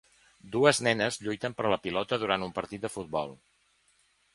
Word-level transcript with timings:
Dues 0.55 0.79
nenes 0.87 1.21
lluiten 1.27 1.57
per 1.61 1.67
la 1.75 1.79
pilota 1.85 2.21
durant 2.25 2.49
un 2.49 2.59
partit 2.59 2.87
de 2.87 2.95
futbol. 2.99 3.41